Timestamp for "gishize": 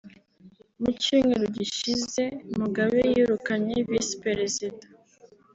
1.57-2.23